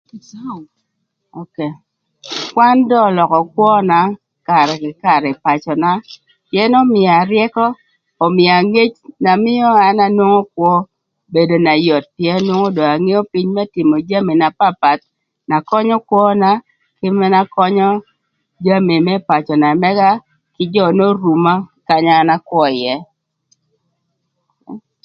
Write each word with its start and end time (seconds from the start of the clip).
Kwan 2.53 2.77
dong 2.89 3.09
ölökö 3.11 3.39
kwöna 3.53 3.99
karë 4.47 4.73
kï 4.81 4.91
karë 5.03 5.27
ï 5.31 5.39
pacöna 5.43 5.91
pïën 6.49 6.71
ömïa 6.81 7.15
ryëkö, 7.31 7.65
ömïa 8.25 8.55
ngec 8.69 8.91
na 9.23 9.31
mïö 9.45 9.69
an 9.87 9.97
anwongo 10.05 10.41
kwö 10.55 10.71
bedo 11.33 11.55
na 11.65 11.73
yot 11.87 12.05
pïën 12.15 12.39
nwongo 12.45 12.69
dong 12.75 12.91
angeo 12.95 13.21
pïny 13.31 13.49
më 13.55 13.63
tïmö 13.73 13.95
jami 14.09 14.33
na 14.41 14.47
papath 14.59 15.05
na 15.49 15.57
könyö 15.69 15.97
kwöna 16.09 16.51
kï 16.99 17.07
mënë 17.19 17.41
könyö 17.55 17.89
jami 18.65 18.95
më 19.07 19.13
pacö 19.29 19.53
na 19.63 19.69
mëga 19.81 20.09
kï 20.55 20.65
jö 20.73 20.85
n'oruma 20.97 21.53
kanya 21.87 22.13
an 22.21 22.29
akwö 22.35 22.63
ïë. 22.77 22.95